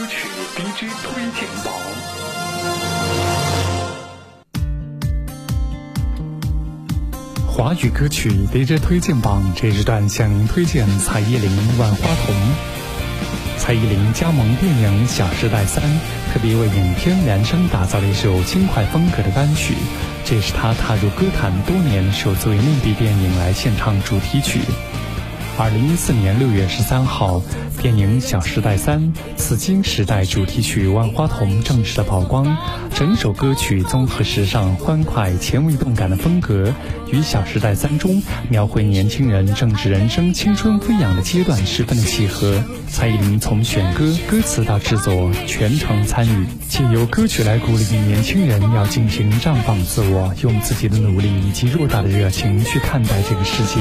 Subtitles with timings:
[0.00, 0.26] 歌曲
[0.56, 1.74] DJ 推荐榜。
[7.46, 12.34] 华语歌曲 DJ 推荐榜这一段向您推荐蔡依林《万花筒》。
[13.58, 15.84] 蔡依林加盟电影《小时代三》，
[16.32, 19.74] 特别为影片量身打造了一首轻快风格的单曲，
[20.24, 24.60] 这是她踏入歌坛多年首次为内地电影来献唱主题曲。
[25.60, 27.42] 二零一四年六月十三号，
[27.82, 32.56] 电影《小时代三：紫金时代》主题曲《万花筒》正式的曝光。
[32.94, 36.72] 整首歌曲综合时尚、欢快、前卫、动感的风格，
[37.12, 42.62] 与《小时代三》中描绘年轻人正值人生青春飞扬的阶段十分的契合。
[42.88, 53.80] 蔡依林从选歌、歌词到制作全程参与，借由歌曲来鼓励年轻人要进行绽放自我，用自己的努力以及偌大的热情去看待这个世界，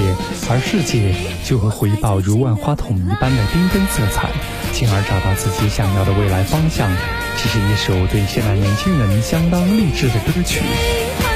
[0.49, 4.29] 而世界就和回报如万花筒一般的缤纷色彩，
[4.73, 6.89] 进而找到自己想要的未来方向。
[7.37, 11.28] 这是一首对现代年轻人相当励志的歌曲。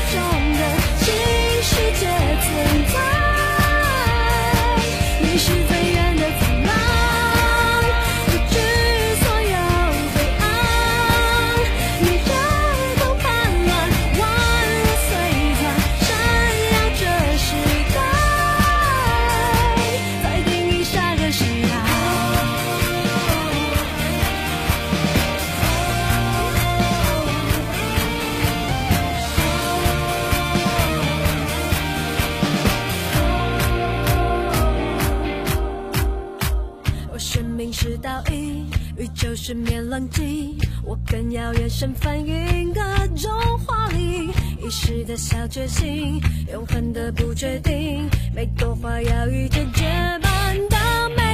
[37.34, 42.80] 生命是倒影，宇宙是面冷静，我更要眼神反应各
[43.18, 43.32] 种
[43.66, 44.28] 华丽，
[44.62, 49.84] 遗失的小决心，永恒的不确定，每朵花要遇见绝
[50.22, 50.78] 版的
[51.18, 51.33] 美。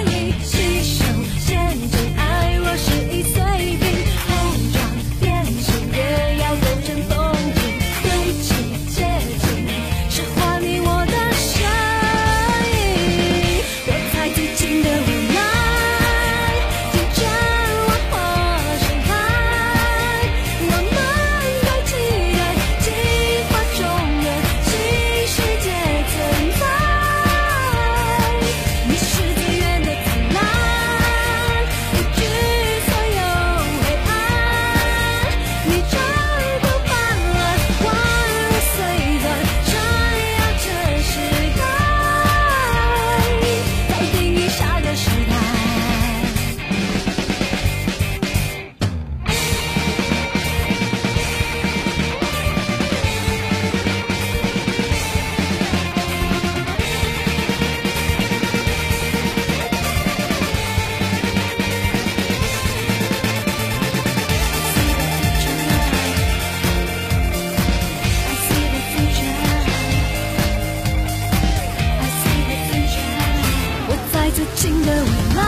[74.60, 75.42] 新的未来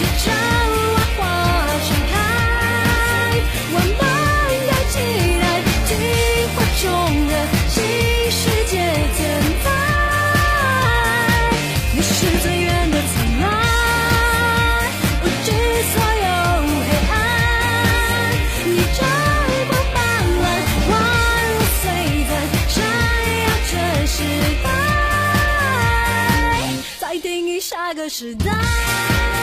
[0.00, 0.26] 在窗
[0.94, 1.20] 外花
[1.84, 2.12] 盛开，
[3.74, 4.96] 我们该期
[5.38, 5.44] 待
[5.84, 5.90] 进
[6.54, 6.82] 化中
[7.28, 7.30] 的
[7.68, 7.76] 新
[8.30, 8.40] 世
[8.70, 8.72] 界
[9.18, 9.20] 存
[9.62, 9.66] 在，
[11.92, 13.44] 你是最远的灿烂，
[15.20, 15.46] 不知
[15.92, 16.26] 所有
[16.88, 17.14] 黑暗。
[27.88, 29.37] 那个时代。